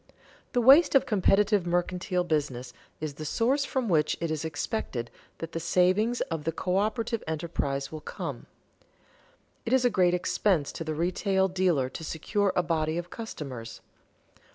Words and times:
_The 0.55 0.63
waste 0.63 0.95
of 0.95 1.05
competitive 1.05 1.67
mercantile 1.67 2.23
business 2.23 2.73
is 2.99 3.13
the 3.13 3.23
source 3.23 3.65
from 3.65 3.87
which 3.87 4.17
it 4.19 4.31
is 4.31 4.43
expected 4.43 5.11
that 5.37 5.51
the 5.51 5.59
savings 5.59 6.21
of 6.21 6.43
the 6.43 6.51
coöperative 6.51 7.21
enterprise 7.27 7.91
will 7.91 8.01
come._ 8.01 8.45
It 9.63 9.73
is 9.73 9.85
a 9.85 9.91
great 9.91 10.15
expense 10.15 10.71
to 10.71 10.83
the 10.83 10.95
retail 10.95 11.47
dealer 11.47 11.87
to 11.89 12.03
secure 12.03 12.51
a 12.55 12.63
body 12.63 12.97
of 12.97 13.11
customers. 13.11 13.81